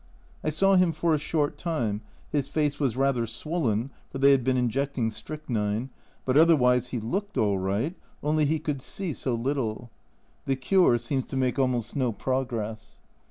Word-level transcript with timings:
I 0.43 0.49
saw 0.49 0.77
him 0.77 0.93
for 0.93 1.13
a 1.13 1.19
short 1.19 1.59
time 1.59 2.01
his 2.31 2.47
face 2.47 2.79
was 2.79 2.97
rather 2.97 3.27
swollen, 3.27 3.91
for 4.09 4.17
they 4.17 4.31
have 4.31 4.43
been 4.43 4.57
injecting 4.57 5.11
strychnine, 5.11 5.91
but 6.25 6.35
otherwise 6.35 6.87
he 6.87 6.99
looked 6.99 7.37
all 7.37 7.59
right, 7.59 7.93
only 8.23 8.45
he 8.45 8.57
could 8.57 8.81
see 8.81 9.13
so 9.13 9.35
little. 9.35 9.91
The 10.47 10.55
cure 10.55 10.97
seems 10.97 11.27
to 11.27 11.37
make 11.37 11.59
almost 11.59 11.95
no 11.95 12.11
progress. 12.11 12.99